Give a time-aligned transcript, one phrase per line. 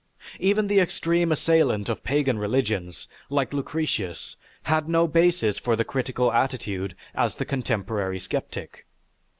[0.39, 6.33] Even the extreme assailant of pagan religions, like Lucretius, had no basis for the critical
[6.33, 8.87] attitude as the contemporary sceptic.